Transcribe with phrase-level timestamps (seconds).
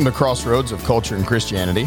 [0.00, 1.86] Welcome to Crossroads of Culture and Christianity.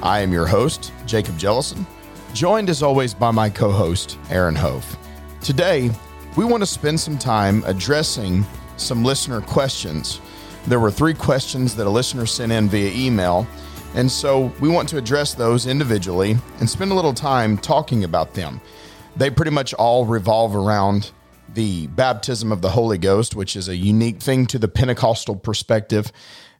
[0.00, 1.84] I am your host, Jacob Jellison,
[2.32, 4.96] joined as always by my co host, Aaron Hove.
[5.40, 5.90] Today,
[6.36, 8.46] we want to spend some time addressing
[8.76, 10.20] some listener questions.
[10.68, 13.44] There were three questions that a listener sent in via email,
[13.96, 18.34] and so we want to address those individually and spend a little time talking about
[18.34, 18.60] them.
[19.16, 21.10] They pretty much all revolve around
[21.54, 26.12] the baptism of the Holy Ghost, which is a unique thing to the Pentecostal perspective.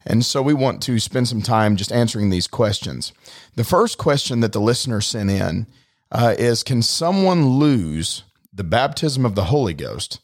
[0.09, 3.13] And so we want to spend some time just answering these questions.
[3.57, 5.67] The first question that the listener sent in
[6.11, 10.21] uh, is Can someone lose the baptism of the Holy Ghost?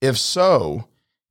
[0.00, 0.88] If so,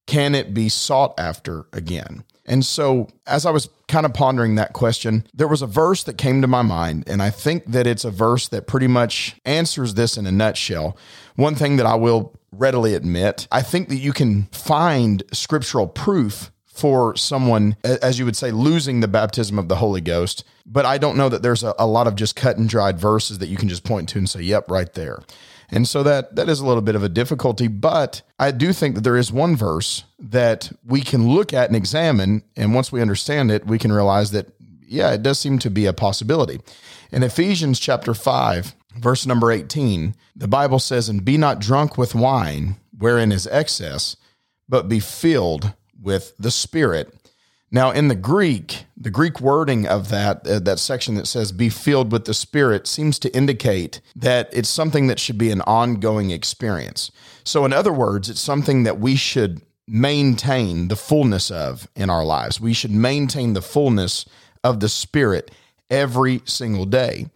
[0.08, 2.24] can it be sought after again?
[2.46, 6.18] And so, as I was kind of pondering that question, there was a verse that
[6.18, 9.96] came to my mind, and I think that it's a verse that pretty much answers
[9.96, 10.98] this in a nutshell.
[11.36, 16.52] One thing that I will readily admit, I think that you can find scriptural proof
[16.78, 20.44] for someone, as you would say, losing the baptism of the Holy Ghost.
[20.66, 23.40] But I don't know that there's a, a, lot of just cut and dried verses
[23.40, 25.24] that you can just point to and say, yep, right there.
[25.70, 28.96] And so that that is a little bit of a difficulty, but I do think
[28.96, 33.02] that there is one verse that we can look at and examine, and once we
[33.02, 34.48] understand it, we can realize that
[34.90, 36.62] yeah, it does seem to be a possibility.
[37.12, 42.16] In Ephesians chapter 5, verse number 18, the Bible says, "And be not drunk with
[42.16, 44.16] wine, wherein is excess,
[44.70, 47.14] but be filled with the Spirit.
[47.70, 51.70] Now, in the Greek, the Greek wording of that uh, that section that says "be
[51.70, 56.32] filled with the Spirit" seems to indicate that it's something that should be an ongoing
[56.32, 57.12] experience.
[57.44, 62.24] So, in other words, it's something that we should maintain the fullness of in our
[62.24, 62.62] lives.
[62.62, 64.26] We should maintain the fullness
[64.64, 65.52] of the Spirit
[65.90, 67.28] every single day.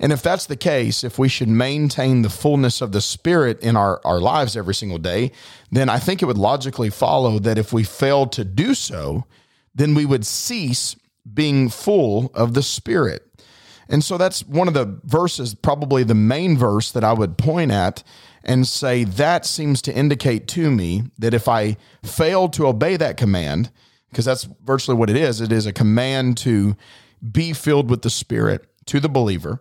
[0.00, 3.76] And if that's the case, if we should maintain the fullness of the Spirit in
[3.76, 5.32] our, our lives every single day,
[5.70, 9.24] then I think it would logically follow that if we fail to do so,
[9.74, 10.96] then we would cease
[11.32, 13.24] being full of the Spirit.
[13.88, 17.72] And so that's one of the verses, probably the main verse that I would point
[17.72, 18.02] at
[18.44, 23.16] and say that seems to indicate to me that if I fail to obey that
[23.16, 23.70] command,
[24.10, 26.76] because that's virtually what it is, it is a command to
[27.32, 29.60] be filled with the Spirit to the believer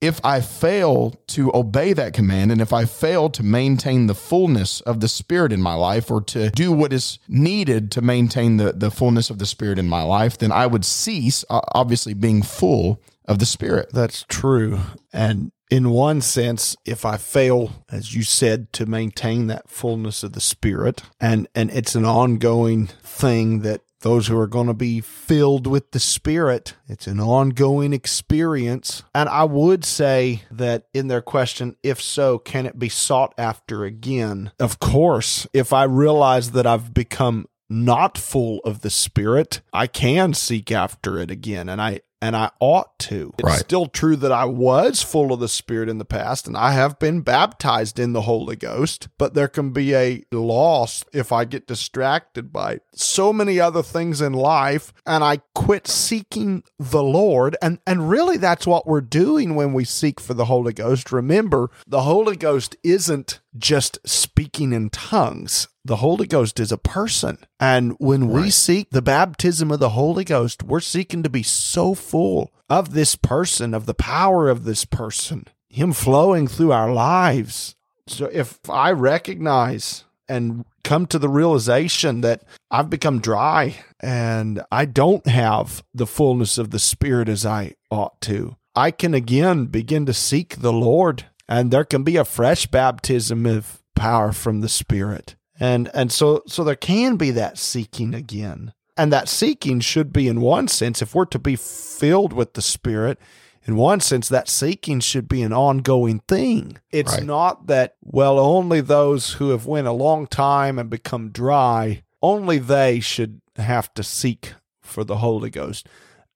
[0.00, 4.80] if I fail to obey that command and if I fail to maintain the fullness
[4.82, 8.72] of the Spirit in my life or to do what is needed to maintain the,
[8.72, 13.02] the fullness of the Spirit in my life, then I would cease, obviously, being full
[13.24, 13.90] of the Spirit.
[13.92, 14.78] That's true.
[15.12, 20.32] And in one sense, if I fail, as you said, to maintain that fullness of
[20.32, 25.00] the Spirit, and, and it's an ongoing thing that those who are going to be
[25.00, 26.74] filled with the Spirit.
[26.86, 29.02] It's an ongoing experience.
[29.14, 33.84] And I would say that in their question, if so, can it be sought after
[33.84, 34.52] again?
[34.58, 40.32] Of course, if I realize that I've become not full of the Spirit, I can
[40.32, 41.68] seek after it again.
[41.68, 43.32] And I, and I ought to.
[43.38, 43.58] It's right.
[43.58, 46.98] still true that I was full of the Spirit in the past and I have
[46.98, 51.66] been baptized in the Holy Ghost, but there can be a loss if I get
[51.66, 57.56] distracted by so many other things in life and I quit seeking the Lord.
[57.62, 61.12] And, and really, that's what we're doing when we seek for the Holy Ghost.
[61.12, 65.68] Remember, the Holy Ghost isn't just speaking in tongues.
[65.88, 67.38] The Holy Ghost is a person.
[67.58, 68.42] And when right.
[68.42, 72.92] we seek the baptism of the Holy Ghost, we're seeking to be so full of
[72.92, 77.74] this person, of the power of this person, Him flowing through our lives.
[78.06, 84.84] So if I recognize and come to the realization that I've become dry and I
[84.84, 90.04] don't have the fullness of the Spirit as I ought to, I can again begin
[90.04, 94.68] to seek the Lord and there can be a fresh baptism of power from the
[94.68, 95.34] Spirit.
[95.60, 98.72] And and so so there can be that seeking again.
[98.96, 102.62] And that seeking should be in one sense if we're to be filled with the
[102.62, 103.18] Spirit,
[103.64, 106.78] in one sense that seeking should be an ongoing thing.
[106.90, 107.24] It's right.
[107.24, 112.58] not that well only those who have went a long time and become dry, only
[112.58, 115.86] they should have to seek for the Holy Ghost.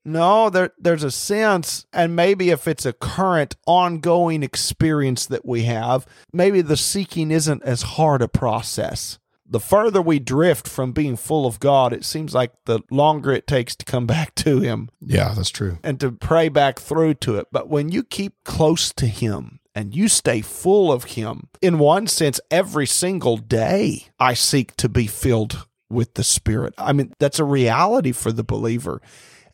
[0.05, 5.63] No, there there's a sense, and maybe if it's a current ongoing experience that we
[5.65, 9.19] have, maybe the seeking isn't as hard a process.
[9.47, 13.47] The further we drift from being full of God, it seems like the longer it
[13.47, 14.89] takes to come back to Him.
[15.01, 15.79] Yeah, that's true.
[15.85, 17.49] And to pray back through to it.
[17.53, 21.49] But when you keep close to Him, and you stay full of Him.
[21.63, 26.75] In one sense, every single day I seek to be filled with the Spirit.
[26.77, 29.01] I mean, that's a reality for the believer.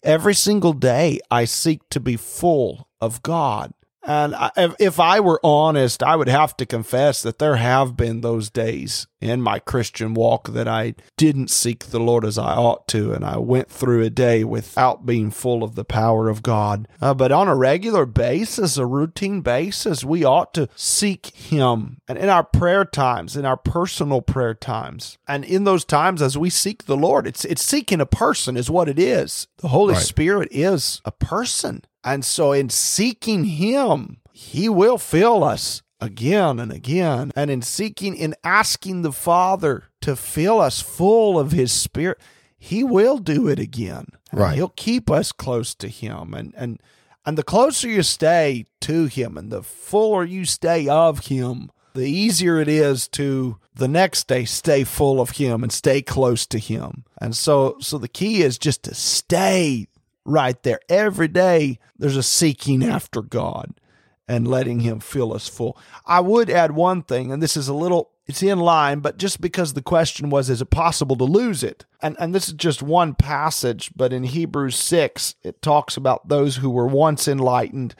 [0.02, 3.72] Every single day, I seek to be full of God.
[4.08, 8.22] And I, if, I were honest, I would have to confess that there have been
[8.22, 12.88] those days in my Christian walk that I didn't seek the Lord as I ought
[12.88, 16.88] to, and I went through a day without being full of the power of God.
[17.02, 22.00] Uh, but on a regular basis, a routine basis, we ought to seek Him.
[22.08, 26.38] And in our prayer times, in our personal prayer times, and in those times as
[26.38, 29.48] we seek the Lord, it's it's seeking a person is what it is.
[29.58, 30.02] The Holy right.
[30.02, 31.82] Spirit is a person.
[32.08, 37.32] And so in seeking Him, He will fill us again and again.
[37.36, 42.18] And in seeking, in asking the Father to fill us full of His Spirit,
[42.58, 44.06] He will do it again.
[44.32, 44.54] Right.
[44.54, 46.32] He'll keep us close to Him.
[46.32, 46.80] And, and,
[47.26, 52.08] and the closer you stay to Him and the fuller you stay of Him, the
[52.08, 56.58] easier it is to the next day stay full of him and stay close to
[56.58, 57.04] him.
[57.20, 59.88] And so so the key is just to stay
[60.24, 63.74] right there every day there's a seeking after God
[64.28, 65.78] and letting him fill us full.
[66.04, 69.40] I would add one thing, and this is a little it's in line, but just
[69.40, 71.86] because the question was, is it possible to lose it?
[72.02, 76.56] And and this is just one passage, but in Hebrews 6, it talks about those
[76.56, 77.94] who were once enlightened,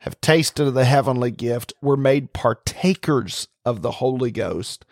[0.00, 4.86] have tasted of the heavenly gift, were made partakers of the Holy Ghost,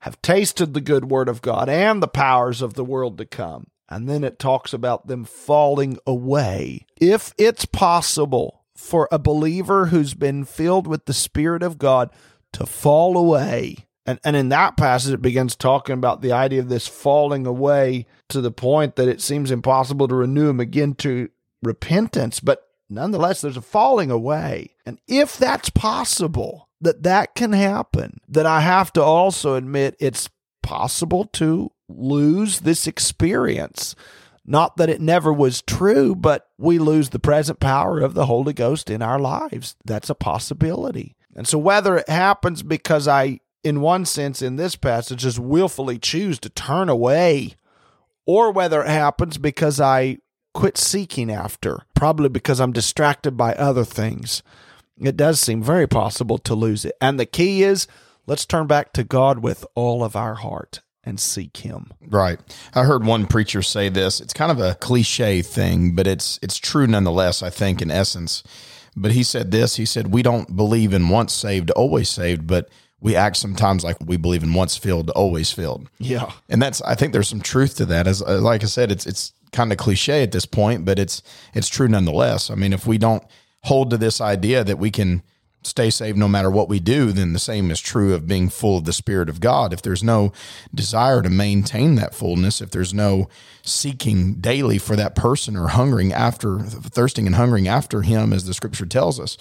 [0.00, 3.68] have tasted the good word of God and the powers of the world to come.
[3.92, 6.86] And then it talks about them falling away.
[7.00, 12.10] If it's possible for a believer who's been filled with the Spirit of God
[12.52, 13.86] to fall away.
[14.04, 18.06] And, and in that passage, it begins talking about the idea of this falling away
[18.30, 21.28] to the point that it seems impossible to renew him again to
[21.62, 22.40] repentance.
[22.40, 24.74] But nonetheless, there's a falling away.
[24.84, 30.28] And if that's possible, that that can happen, that I have to also admit it's
[30.62, 33.94] possible to lose this experience
[34.44, 38.52] not that it never was true, but we lose the present power of the Holy
[38.52, 39.76] Ghost in our lives.
[39.84, 41.16] That's a possibility.
[41.36, 45.98] And so, whether it happens because I, in one sense, in this passage, just willfully
[45.98, 47.54] choose to turn away,
[48.26, 50.18] or whether it happens because I
[50.54, 54.42] quit seeking after, probably because I'm distracted by other things,
[55.00, 56.94] it does seem very possible to lose it.
[57.00, 57.86] And the key is
[58.26, 61.90] let's turn back to God with all of our heart and seek him.
[62.08, 62.38] Right.
[62.74, 64.20] I heard one preacher say this.
[64.20, 68.42] It's kind of a cliche thing, but it's it's true nonetheless, I think in essence.
[68.94, 72.68] But he said this, he said we don't believe in once saved, always saved, but
[73.00, 75.88] we act sometimes like we believe in once filled, always filled.
[75.98, 76.30] Yeah.
[76.48, 78.06] And that's I think there's some truth to that.
[78.06, 81.22] As uh, like I said, it's it's kind of cliche at this point, but it's
[81.54, 82.50] it's true nonetheless.
[82.50, 83.24] I mean, if we don't
[83.64, 85.22] hold to this idea that we can
[85.62, 88.78] stay saved no matter what we do, then the same is true of being full
[88.78, 89.72] of the Spirit of God.
[89.72, 90.32] If there's no
[90.74, 93.28] desire to maintain that fullness, if there's no
[93.62, 98.54] seeking daily for that person or hungering after, thirsting and hungering after Him, as the
[98.54, 99.36] scripture tells us,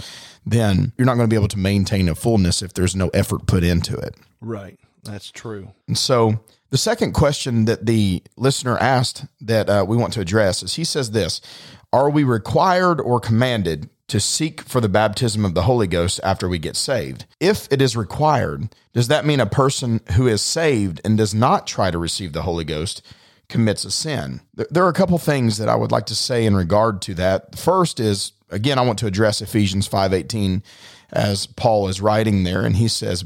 [0.45, 3.47] then you're not going to be able to maintain a fullness if there's no effort
[3.47, 4.15] put into it.
[4.39, 4.79] Right.
[5.03, 5.71] That's true.
[5.87, 6.39] And so
[6.69, 10.83] the second question that the listener asked that uh, we want to address is he
[10.83, 11.41] says this
[11.91, 16.49] Are we required or commanded to seek for the baptism of the Holy Ghost after
[16.49, 17.25] we get saved.
[17.39, 21.65] If it is required, does that mean a person who is saved and does not
[21.65, 23.01] try to receive the Holy Ghost
[23.47, 24.41] commits a sin?
[24.53, 27.53] There are a couple things that I would like to say in regard to that.
[27.53, 30.61] The First is again I want to address Ephesians 5:18
[31.13, 33.23] as Paul is writing there and he says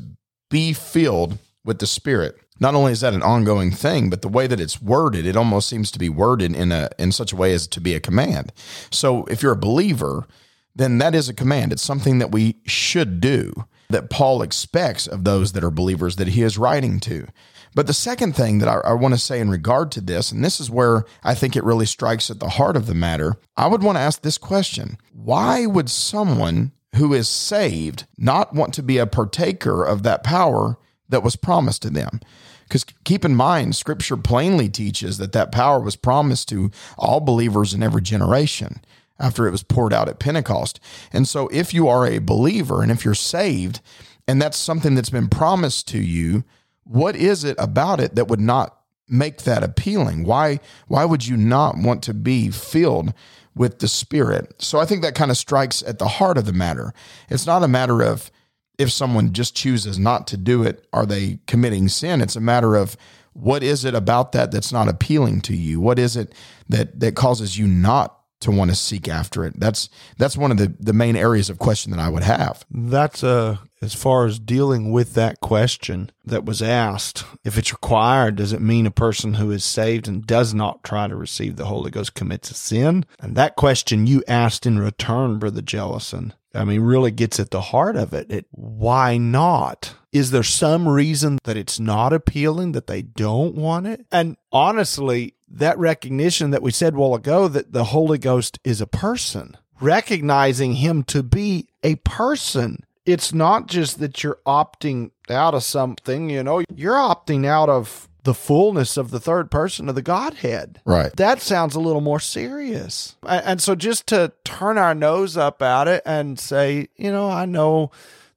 [0.51, 2.37] be filled with the Spirit.
[2.59, 5.67] Not only is that an ongoing thing, but the way that it's worded, it almost
[5.67, 8.53] seems to be worded in a in such a way as to be a command.
[8.91, 10.27] So if you're a believer,
[10.75, 11.71] then that is a command.
[11.71, 13.53] It's something that we should do,
[13.89, 17.27] that Paul expects of those that are believers that he is writing to.
[17.75, 20.43] But the second thing that I, I, want to say in regard to this, and
[20.43, 23.67] this is where I think it really strikes at the heart of the matter, I
[23.67, 28.83] would want to ask this question Why would someone who is saved not want to
[28.83, 30.77] be a partaker of that power
[31.09, 32.21] that was promised to them?
[32.63, 37.73] Because keep in mind, scripture plainly teaches that that power was promised to all believers
[37.73, 38.81] in every generation
[39.19, 40.79] after it was poured out at Pentecost.
[41.13, 43.81] And so, if you are a believer and if you're saved,
[44.27, 46.43] and that's something that's been promised to you,
[46.83, 50.23] what is it about it that would not make that appealing?
[50.23, 53.13] Why why would you not want to be filled
[53.55, 54.61] with the Spirit?
[54.61, 56.93] So I think that kind of strikes at the heart of the matter.
[57.29, 58.31] It's not a matter of
[58.77, 62.21] if someone just chooses not to do it, are they committing sin?
[62.21, 62.97] It's a matter of
[63.33, 65.79] what is it about that that's not appealing to you?
[65.79, 66.33] What is it
[66.69, 69.59] that that causes you not to want to seek after it.
[69.59, 72.65] That's that's one of the the main areas of question that I would have.
[72.71, 77.23] That's a as far as dealing with that question that was asked.
[77.43, 81.07] If it's required, does it mean a person who is saved and does not try
[81.07, 83.05] to receive the Holy Ghost commits a sin?
[83.19, 87.61] And that question you asked in return, Brother Jellison, I mean, really gets at the
[87.61, 88.31] heart of it.
[88.31, 88.47] it.
[88.49, 89.93] Why not?
[90.11, 94.05] Is there some reason that it's not appealing, that they don't want it?
[94.11, 98.87] And honestly, that recognition that we said while ago that the Holy Ghost is a
[98.87, 102.84] person, recognizing him to be a person.
[103.05, 108.09] It's not just that you're opting out of something, you know, you're opting out of
[108.23, 110.81] the fullness of the third person of the Godhead.
[110.83, 111.15] Right.
[111.15, 113.15] That sounds a little more serious.
[113.23, 117.45] And so just to turn our nose up at it and say, you know, I
[117.45, 117.91] know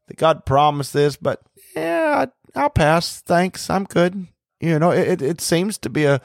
[0.07, 1.41] that God promised this, but
[1.75, 3.23] yeah, I'll pass.
[3.23, 3.71] Thanks.
[3.71, 4.27] I'm good.
[4.61, 6.21] You know, it, it seems to be a,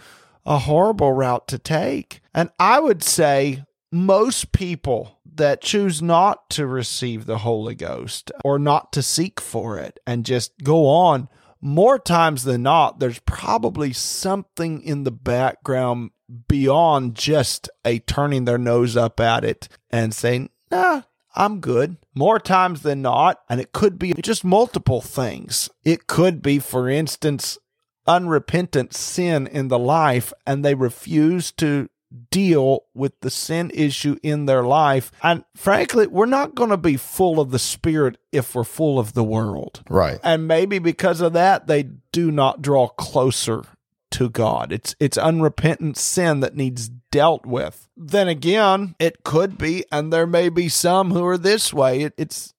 [0.46, 2.20] a horrible route to take.
[2.34, 8.60] And I would say most people that choose not to receive the Holy Ghost or
[8.60, 11.30] not to seek for it and just go on
[11.64, 16.12] more times than not, there's probably something in the background
[16.50, 21.04] beyond just a turning their nose up at it and saying, nah,
[21.36, 21.98] I'm good.
[22.14, 25.70] More times than not, and it could be just multiple things.
[25.86, 27.58] It could be, for instance,
[28.06, 31.90] unrepentant sin in the life, and they refuse to
[32.30, 35.12] deal with the sin issue in their life.
[35.22, 39.14] And frankly, we're not going to be full of the Spirit if we're full of
[39.14, 39.82] the world.
[39.90, 40.20] Right.
[40.24, 43.64] And maybe because of that, they do not draw closer
[44.12, 44.72] to God.
[44.72, 47.88] It's it's unrepentant sin that needs dealt with.
[47.98, 52.02] Then again, it could be, and there may be some who are this way.
[52.02, 52.54] It, it's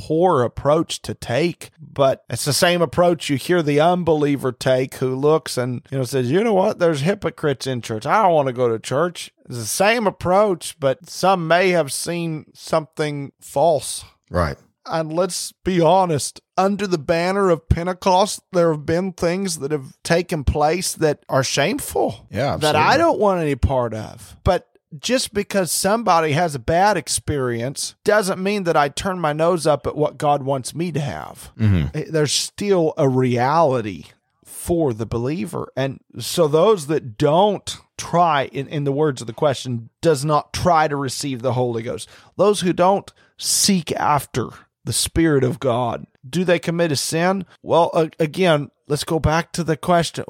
[0.00, 5.14] poor approach to take, but it's the same approach you hear the unbeliever take who
[5.14, 6.78] looks and you know says, "You know what?
[6.78, 8.06] There's hypocrites in church.
[8.06, 11.92] I don't want to go to church." It's the same approach, but some may have
[11.92, 14.04] seen something false.
[14.30, 14.56] Right.
[14.86, 19.98] And let's be honest, under the banner of Pentecost, there have been things that have
[20.02, 22.26] taken place that are shameful.
[22.30, 22.56] Yeah.
[22.56, 24.36] That I don't want any part of.
[24.42, 29.66] But just because somebody has a bad experience doesn't mean that I turn my nose
[29.66, 31.52] up at what God wants me to have.
[31.58, 32.12] Mm-hmm.
[32.12, 34.06] There's still a reality
[34.44, 35.72] for the believer.
[35.76, 40.52] And so those that don't try, in, in the words of the question, does not
[40.52, 44.48] try to receive the Holy Ghost, those who don't seek after
[44.84, 47.46] the Spirit of God, do they commit a sin?
[47.62, 50.24] Well, uh, again, let's go back to the question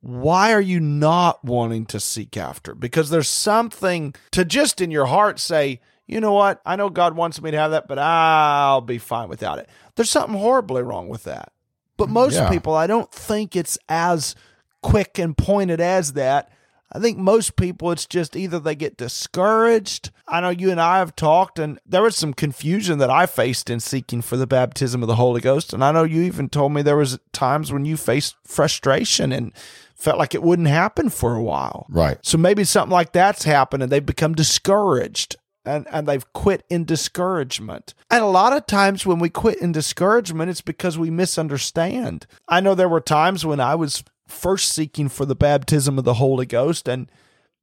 [0.00, 2.74] why are you not wanting to seek after?
[2.74, 6.60] Because there's something to just in your heart say, you know what?
[6.64, 9.68] I know God wants me to have that, but I'll be fine without it.
[9.96, 11.52] There's something horribly wrong with that.
[11.96, 12.48] But most yeah.
[12.48, 14.34] people, I don't think it's as
[14.82, 16.50] quick and pointed as that.
[16.90, 20.10] I think most people, it's just either they get discouraged.
[20.26, 23.68] I know you and I have talked, and there was some confusion that I faced
[23.68, 25.74] in seeking for the baptism of the Holy Ghost.
[25.74, 29.52] And I know you even told me there was times when you faced frustration and
[29.98, 31.86] felt like it wouldn't happen for a while.
[31.88, 32.18] Right.
[32.22, 36.84] So maybe something like that's happened and they've become discouraged and, and they've quit in
[36.84, 37.94] discouragement.
[38.10, 42.26] And a lot of times when we quit in discouragement, it's because we misunderstand.
[42.46, 46.14] I know there were times when I was first seeking for the baptism of the
[46.14, 47.10] Holy Ghost and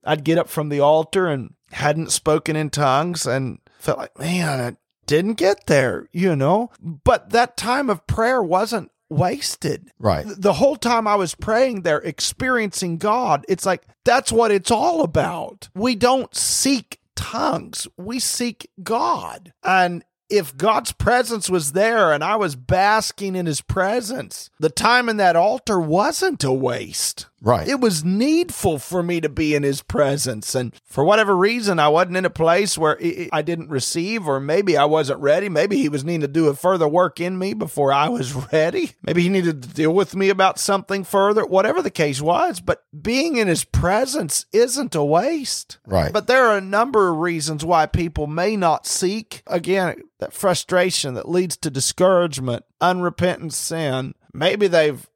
[0.04, 4.60] I'd get up from the altar and hadn't spoken in tongues and felt like, man,
[4.60, 4.77] I
[5.08, 6.72] didn't get there, you know?
[6.80, 9.91] But that time of prayer wasn't wasted.
[10.00, 10.25] Right.
[10.27, 15.01] The whole time I was praying there, experiencing God, it's like that's what it's all
[15.01, 15.69] about.
[15.74, 19.53] We don't seek tongues, we seek God.
[19.63, 25.07] And if God's presence was there and I was basking in his presence, the time
[25.07, 27.27] in that altar wasn't a waste.
[27.42, 27.68] Right.
[27.68, 30.56] It was needful for me to be in his presence.
[30.56, 32.98] And for whatever reason, I wasn't in a place where
[33.32, 35.50] I didn't receive, or maybe I wasn't ready.
[35.50, 38.94] Maybe he was needing to do a further work in me before I was ready.
[39.04, 42.62] Maybe he needed to deal with me about something further, whatever the case was.
[42.62, 45.77] But being in his presence isn't a waste.
[45.86, 46.13] Right.
[46.13, 49.44] But there are a number of reasons why people may not seek.
[49.46, 54.15] Again, that frustration that leads to discouragement, unrepentant sin.
[54.34, 55.08] Maybe they've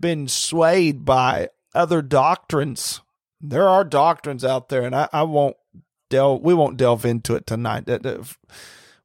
[0.00, 3.00] been swayed by other doctrines.
[3.40, 5.56] There are doctrines out there, and I, I won't
[6.10, 6.42] delve.
[6.42, 7.88] We won't delve into it tonight.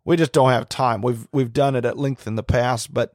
[0.03, 1.01] We just don't have time.
[1.01, 3.13] We've we've done it at length in the past, but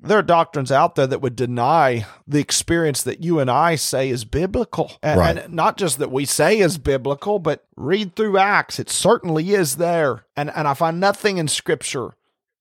[0.00, 4.10] there are doctrines out there that would deny the experience that you and I say
[4.10, 4.92] is biblical.
[5.02, 5.36] And, right.
[5.36, 8.78] and, not just that we say is biblical, but read through Acts.
[8.78, 10.24] It certainly is there.
[10.36, 12.12] And, and I find nothing in Scripture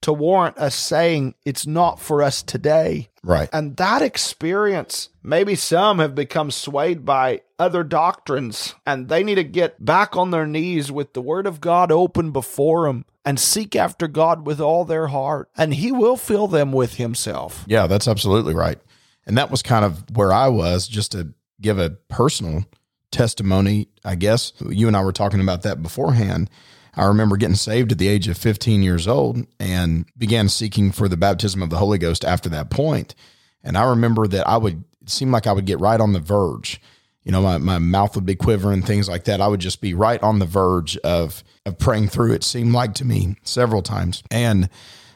[0.01, 3.09] to warrant us saying it's not for us today.
[3.23, 3.49] Right.
[3.51, 9.43] And that experience, maybe some have become swayed by other doctrines and they need to
[9.43, 13.75] get back on their knees with the word of God open before them and seek
[13.75, 17.65] after God with all their heart, and He will fill them with Himself.
[17.67, 18.79] Yeah, that's absolutely right.
[19.25, 22.63] And that was kind of where I was, just to give a personal
[23.11, 24.53] testimony, I guess.
[24.69, 26.49] You and I were talking about that beforehand.
[26.97, 31.07] I remember getting saved at the age of 15 years old and began seeking for
[31.07, 33.15] the baptism of the Holy Ghost after that point.
[33.63, 36.19] And I remember that I would, it seemed like I would get right on the
[36.19, 36.81] verge
[37.27, 39.41] you know, my, my mouth would be quivering, things like that.
[39.41, 42.31] I would just be right on the verge of of praying through.
[42.31, 44.23] It seemed like to me several times.
[44.31, 44.69] And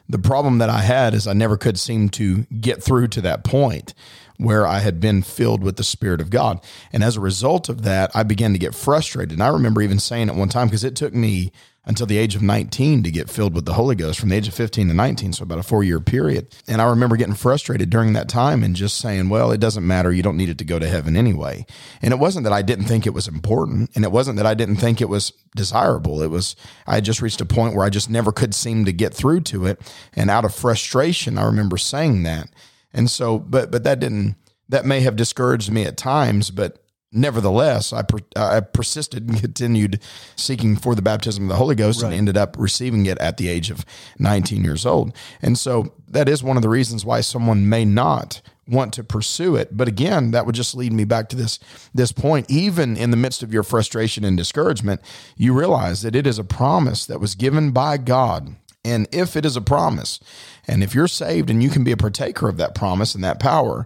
[0.10, 3.46] the problem that I had is I never could seem to get through to that
[3.46, 3.94] point
[4.36, 6.60] where I had been filled with the Spirit of God.
[6.92, 9.32] And as a result of that, I began to get frustrated.
[9.32, 11.54] And I remember even saying at one time, because it took me
[11.86, 14.48] until the age of 19 to get filled with the Holy Ghost from the age
[14.48, 16.56] of 15 to 19, so about a four year period.
[16.68, 20.12] And I remember getting frustrated during that time and just saying, well, it doesn't matter.
[20.12, 21.66] You don't need it to go to heaven anyway.
[22.02, 24.54] And it wasn't that I didn't think it was important, and it wasn't that I
[24.54, 26.22] didn't think it was desirable.
[26.22, 28.94] It was, I had just reached a point where I just never could seem to
[28.94, 29.82] get through to it.
[30.14, 32.50] And out of frustration, I remember saying that.
[32.94, 34.36] And so, but, but that didn't,
[34.70, 40.00] that may have discouraged me at times, but Nevertheless, I, per, I persisted and continued
[40.36, 42.10] seeking for the baptism of the Holy Ghost right.
[42.10, 43.86] and ended up receiving it at the age of
[44.20, 45.14] 19 years old.
[45.42, 49.56] And so that is one of the reasons why someone may not want to pursue
[49.56, 49.76] it.
[49.76, 51.60] But again, that would just lead me back to this
[51.94, 52.50] this point.
[52.50, 55.02] Even in the midst of your frustration and discouragement,
[55.36, 58.56] you realize that it is a promise that was given by God.
[58.84, 60.20] And if it is a promise,
[60.68, 63.40] and if you're saved and you can be a partaker of that promise and that
[63.40, 63.86] power,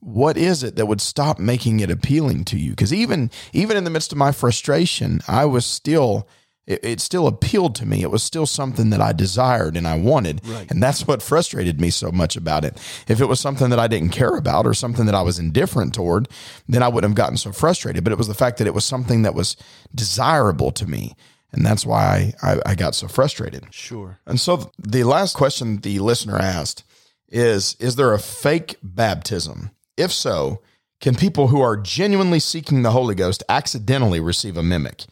[0.00, 2.70] what is it that would stop making it appealing to you?
[2.70, 6.28] Because even even in the midst of my frustration, I was still
[6.66, 8.02] it, it, still appealed to me.
[8.02, 10.68] It was still something that I desired and I wanted, right.
[10.68, 12.76] and that's what frustrated me so much about it.
[13.06, 15.94] If it was something that I didn't care about or something that I was indifferent
[15.94, 16.28] toward,
[16.68, 18.02] then I wouldn't have gotten so frustrated.
[18.02, 19.56] But it was the fact that it was something that was
[19.94, 21.14] desirable to me.
[21.52, 23.66] And that's why I, I got so frustrated.
[23.70, 24.18] Sure.
[24.26, 26.82] And so the last question the listener asked
[27.28, 29.70] is Is there a fake baptism?
[29.96, 30.60] If so,
[31.00, 35.04] can people who are genuinely seeking the Holy Ghost accidentally receive a mimic?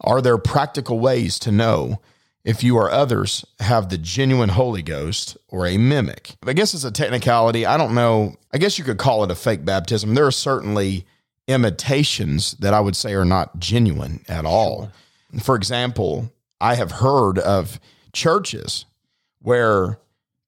[0.00, 2.00] Are there practical ways to know
[2.44, 6.36] if you or others have the genuine Holy Ghost or a mimic?
[6.46, 7.64] I guess it's a technicality.
[7.64, 8.36] I don't know.
[8.52, 10.14] I guess you could call it a fake baptism.
[10.14, 11.06] There are certainly
[11.48, 14.90] imitations that I would say are not genuine at all.
[15.42, 17.80] For example, I have heard of
[18.12, 18.86] churches
[19.40, 19.98] where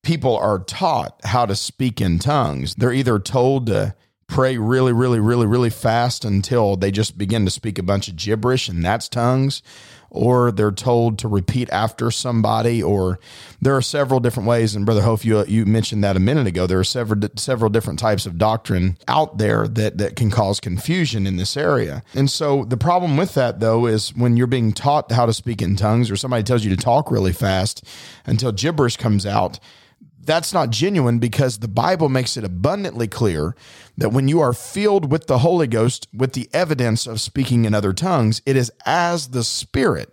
[0.07, 2.77] people are taught how to speak in tongues.
[2.77, 3.93] They're either told to
[4.29, 8.15] pray really, really, really, really fast until they just begin to speak a bunch of
[8.15, 9.63] gibberish and that's tongues,
[10.09, 13.19] or they're told to repeat after somebody, or
[13.61, 14.77] there are several different ways.
[14.77, 16.69] And Brother Hove, you, you mentioned that a minute ago.
[16.69, 21.27] There are several several different types of doctrine out there that that can cause confusion
[21.27, 22.05] in this area.
[22.15, 25.61] And so the problem with that though is when you're being taught how to speak
[25.61, 27.83] in tongues, or somebody tells you to talk really fast
[28.25, 29.59] until gibberish comes out
[30.27, 33.55] that's not genuine because the Bible makes it abundantly clear
[33.97, 37.75] that when you are filled with the Holy Ghost with the evidence of speaking in
[37.75, 40.13] other tongues, it is as the Spirit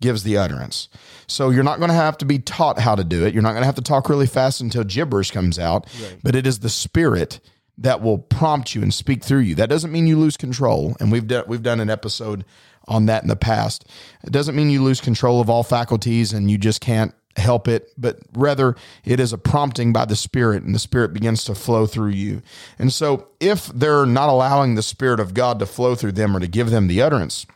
[0.00, 0.88] gives the utterance.
[1.26, 3.34] So you're not going to have to be taught how to do it.
[3.34, 6.18] You're not going to have to talk really fast until gibberish comes out, right.
[6.22, 7.40] but it is the Spirit
[7.78, 9.54] that will prompt you and speak through you.
[9.54, 12.44] That doesn't mean you lose control, and we've done we've done an episode
[12.88, 13.86] on that in the past.
[14.24, 17.92] It doesn't mean you lose control of all faculties and you just can't help it,
[17.98, 21.86] but rather it is a prompting by the Spirit, and the Spirit begins to flow
[21.86, 22.42] through you.
[22.78, 26.40] And so, if they're not allowing the Spirit of God to flow through them or
[26.40, 27.46] to give them the utterance,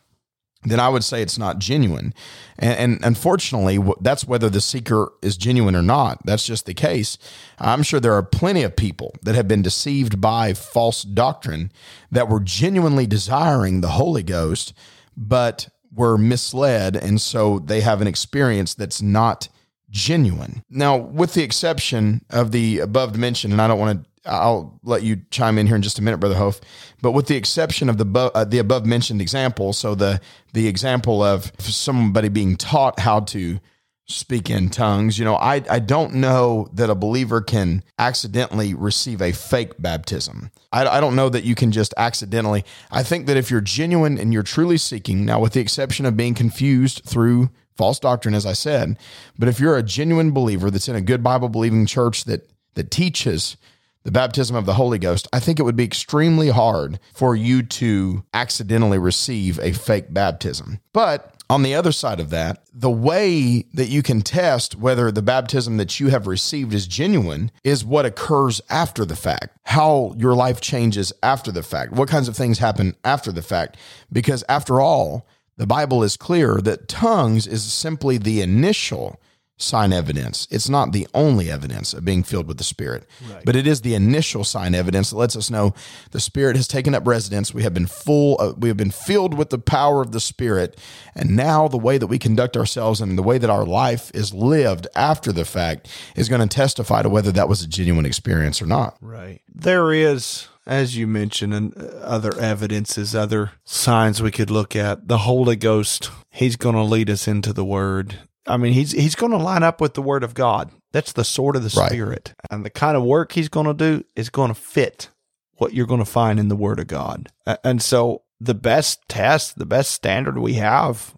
[0.64, 2.14] then I would say it's not genuine.
[2.59, 6.25] And, and, unfortunately, that's whether the seeker is genuine or not.
[6.25, 7.18] That's just the case.
[7.59, 11.70] I'm sure there are plenty of people that have been deceived by false doctrine
[12.11, 14.73] that were genuinely desiring the Holy Ghost,
[15.16, 16.97] but were misled.
[16.97, 19.49] And so they have an experience that's not
[19.94, 20.62] genuine.
[20.68, 25.02] Now, with the exception of the above mentioned, and I don't want to I'll let
[25.02, 26.61] you chime in here in just a minute, Brother Hove.
[27.02, 30.20] But with the exception of the uh, the above mentioned example, so the
[30.52, 33.61] the example of somebody being taught how to
[34.07, 39.20] speak in tongues, you know, I I don't know that a believer can accidentally receive
[39.20, 40.50] a fake baptism.
[40.72, 42.64] I, I don't know that you can just accidentally.
[42.90, 46.16] I think that if you're genuine and you're truly seeking, now with the exception of
[46.16, 48.99] being confused through false doctrine, as I said.
[49.39, 52.91] But if you're a genuine believer that's in a good Bible believing church that that
[52.91, 53.57] teaches
[54.03, 57.63] the baptism of the Holy Ghost, I think it would be extremely hard for you
[57.63, 60.81] to accidentally receive a fake baptism.
[60.93, 65.21] But On the other side of that, the way that you can test whether the
[65.21, 70.35] baptism that you have received is genuine is what occurs after the fact, how your
[70.35, 73.77] life changes after the fact, what kinds of things happen after the fact.
[74.11, 79.21] Because after all, the Bible is clear that tongues is simply the initial
[79.57, 80.49] sign evidence.
[80.51, 83.45] It's not the only evidence of being filled with the Spirit, right.
[83.45, 85.75] but it is the initial sign evidence that lets us know
[86.11, 87.55] the Spirit has taken up residence.
[87.55, 90.81] We have been full, of, we have been filled with the power of the Spirit,
[91.14, 94.35] and now the way that we conduct ourselves and the way that our life is
[94.35, 98.61] lived after the fact is going to testify to whether that was a genuine experience
[98.61, 98.97] or not.
[99.01, 99.40] Right.
[99.55, 105.09] There is as you mentioned, and uh, other evidences, other signs we could look at.
[105.09, 108.21] The Holy Ghost, He's going to lead us into the Word.
[108.46, 110.70] I mean, he's he's going to line up with the Word of God.
[110.92, 111.88] That's the sword of the right.
[111.88, 115.09] Spirit, and the kind of work he's going to do is going to fit
[115.57, 117.30] what you're going to find in the Word of God.
[117.62, 121.14] And so, the best test, the best standard we have,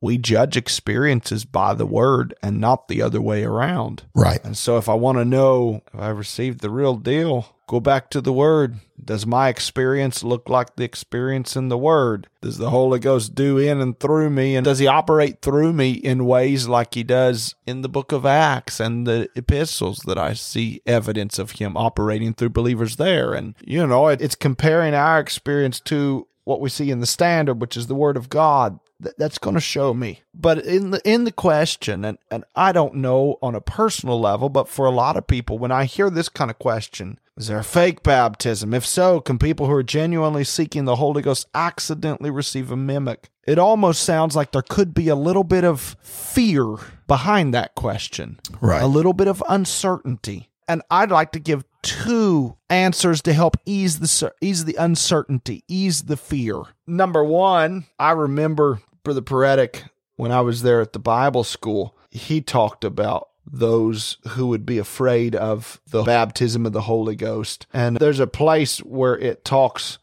[0.00, 4.04] we judge experiences by the Word and not the other way around.
[4.14, 4.42] Right.
[4.44, 8.08] And so, if I want to know if I received the real deal, Go back
[8.10, 8.78] to the Word.
[9.02, 12.26] Does my experience look like the experience in the Word?
[12.40, 14.56] Does the Holy Ghost do in and through me?
[14.56, 18.24] And does He operate through me in ways like He does in the book of
[18.24, 23.34] Acts and the epistles that I see evidence of Him operating through believers there?
[23.34, 27.76] And, you know, it's comparing our experience to what we see in the standard, which
[27.76, 30.22] is the Word of God that's going to show me.
[30.34, 34.48] But in the in the question, and and I don't know on a personal level,
[34.48, 37.58] but for a lot of people, when I hear this kind of question, is there
[37.58, 38.74] a fake baptism?
[38.74, 43.30] If so, can people who are genuinely seeking the Holy Ghost accidentally receive a mimic?
[43.46, 48.40] It almost sounds like there could be a little bit of fear behind that question,
[48.60, 48.82] right?
[48.82, 54.00] A little bit of uncertainty, and I'd like to give two answers to help ease
[54.00, 56.62] the ease the uncertainty, ease the fear.
[56.86, 59.84] Number one, I remember Brother Paretic
[60.16, 61.96] when I was there at the Bible school.
[62.10, 67.66] He talked about those who would be afraid of the baptism of the Holy Ghost.
[67.72, 69.96] And there's a place where it talks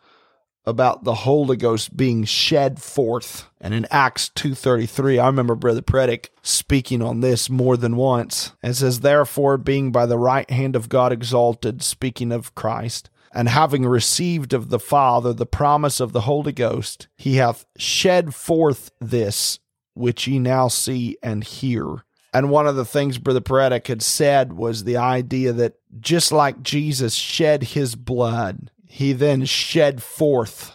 [0.66, 3.48] about the Holy Ghost being shed forth.
[3.62, 8.54] And in Acts 2:33, I remember Brother Predick speaking on this more than once.
[8.64, 13.50] It says, "Therefore, being by the right hand of God exalted, speaking of Christ, and
[13.50, 18.90] having received of the Father the promise of the Holy Ghost, he hath shed forth
[19.00, 19.60] this
[19.94, 24.54] which ye now see and hear." And one of the things Brother Paretic had said
[24.54, 30.74] was the idea that just like Jesus shed his blood, he then shed forth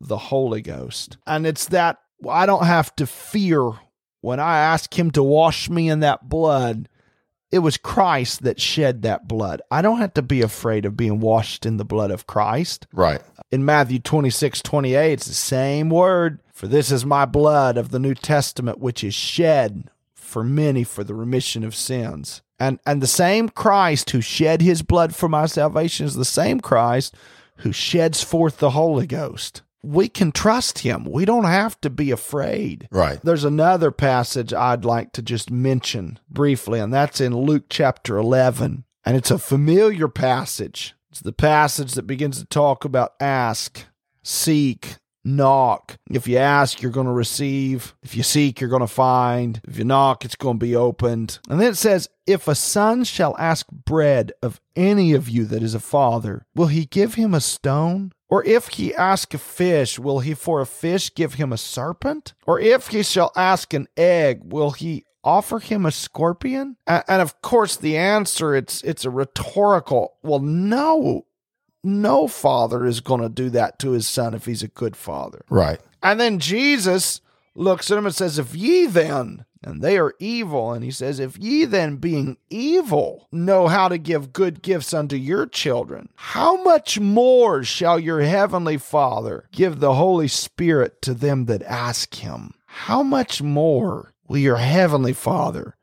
[0.00, 1.18] the Holy Ghost.
[1.26, 1.98] And it's that
[2.28, 3.72] I don't have to fear
[4.20, 6.88] when I ask him to wash me in that blood.
[7.52, 9.60] It was Christ that shed that blood.
[9.70, 12.86] I don't have to be afraid of being washed in the blood of Christ.
[12.92, 13.20] Right.
[13.50, 16.40] In Matthew 26, 28, it's the same word.
[16.54, 21.04] For this is my blood of the New Testament, which is shed for many for
[21.04, 22.40] the remission of sins.
[22.58, 26.60] And and the same Christ who shed his blood for my salvation is the same
[26.60, 27.14] Christ
[27.58, 29.62] who sheds forth the Holy Ghost.
[29.82, 31.04] We can trust him.
[31.04, 32.88] We don't have to be afraid.
[32.90, 33.20] Right.
[33.22, 38.84] There's another passage I'd like to just mention briefly, and that's in Luke chapter 11.
[39.04, 40.94] And it's a familiar passage.
[41.10, 43.84] It's the passage that begins to talk about ask,
[44.22, 45.96] seek, knock.
[46.10, 47.94] If you ask, you're going to receive.
[48.02, 49.60] If you seek, you're going to find.
[49.66, 51.38] If you knock, it's going to be opened.
[51.48, 55.62] And then it says, If a son shall ask bread of any of you that
[55.62, 58.12] is a father, will he give him a stone?
[58.32, 62.32] Or if he ask a fish, will he for a fish give him a serpent?
[62.46, 66.78] Or if he shall ask an egg, will he offer him a scorpion?
[66.86, 70.14] And of course, the answer it's it's a rhetorical.
[70.22, 71.26] Well, no,
[71.84, 75.44] no father is going to do that to his son if he's a good father.
[75.50, 75.82] Right.
[76.02, 77.20] And then Jesus
[77.54, 81.20] looks at him and says, If ye then, and they are evil, and he says,
[81.20, 86.62] If ye then, being evil, know how to give good gifts unto your children, how
[86.62, 92.54] much more shall your heavenly Father give the Holy Spirit to them that ask him?
[92.66, 95.76] How much more will your heavenly Father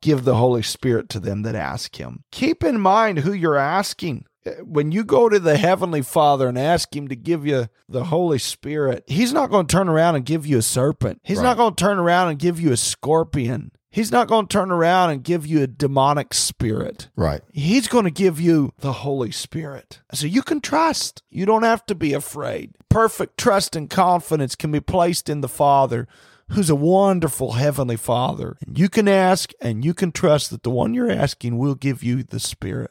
[0.00, 2.24] give the Holy Spirit to them that ask him?
[2.30, 4.24] Keep in mind who you're asking
[4.62, 8.38] when you go to the Heavenly Father and ask Him to give you the Holy
[8.38, 11.20] Spirit, He's not going to turn around and give you a serpent.
[11.22, 11.44] He's right.
[11.44, 13.72] not going to turn around and give you a scorpion.
[13.90, 17.08] He's not going to turn around and give you a demonic spirit.
[17.16, 17.40] Right.
[17.52, 20.00] He's going to give you the Holy Spirit.
[20.12, 21.22] So you can trust.
[21.30, 22.74] You don't have to be afraid.
[22.90, 26.06] Perfect trust and confidence can be placed in the Father
[26.50, 28.56] who's a wonderful heavenly father.
[28.66, 32.02] And you can ask and you can trust that the one you're asking will give
[32.02, 32.90] you the Spirit.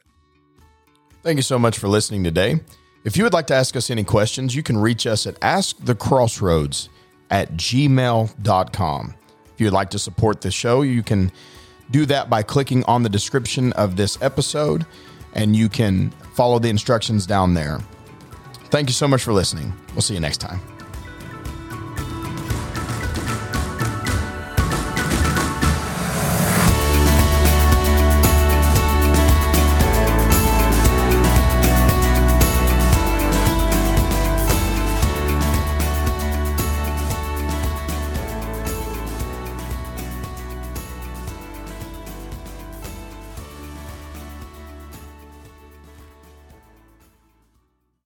[1.26, 2.60] Thank you so much for listening today.
[3.04, 6.90] If you would like to ask us any questions, you can reach us at askthecrossroads
[7.32, 9.16] at gmail.com.
[9.52, 11.32] If you'd like to support the show, you can
[11.90, 14.86] do that by clicking on the description of this episode
[15.34, 17.80] and you can follow the instructions down there.
[18.66, 19.74] Thank you so much for listening.
[19.94, 20.75] We'll see you next time.